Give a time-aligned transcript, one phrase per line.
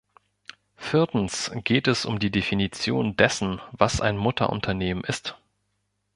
[0.77, 5.37] Viertens geht es um die Definition dessen, was ein Mutterunternehmen ist.